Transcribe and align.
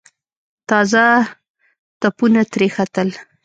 تازه 0.69 1.05
تپونه 2.01 2.41
ترې 2.51 2.67
ختل. 2.75 3.09